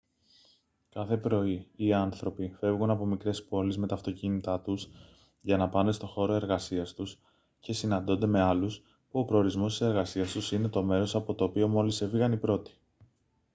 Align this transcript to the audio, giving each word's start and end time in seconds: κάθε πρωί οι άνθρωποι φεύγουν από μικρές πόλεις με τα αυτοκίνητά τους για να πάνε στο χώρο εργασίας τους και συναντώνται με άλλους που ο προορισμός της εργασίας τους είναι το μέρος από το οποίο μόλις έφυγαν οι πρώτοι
κάθε 0.91 1.17
πρωί 1.17 1.67
οι 1.75 1.93
άνθρωποι 1.93 2.55
φεύγουν 2.59 2.89
από 2.89 3.05
μικρές 3.05 3.43
πόλεις 3.43 3.77
με 3.77 3.87
τα 3.87 3.95
αυτοκίνητά 3.95 4.59
τους 4.61 4.89
για 5.41 5.57
να 5.57 5.69
πάνε 5.69 5.91
στο 5.91 6.05
χώρο 6.05 6.33
εργασίας 6.33 6.93
τους 6.93 7.17
και 7.59 7.73
συναντώνται 7.73 8.25
με 8.27 8.41
άλλους 8.41 8.79
που 9.11 9.19
ο 9.19 9.25
προορισμός 9.25 9.77
της 9.77 9.87
εργασίας 9.87 10.31
τους 10.31 10.51
είναι 10.51 10.67
το 10.67 10.83
μέρος 10.83 11.15
από 11.15 11.33
το 11.33 11.43
οποίο 11.43 11.67
μόλις 11.67 12.01
έφυγαν 12.01 12.31
οι 12.31 12.37
πρώτοι 12.37 12.71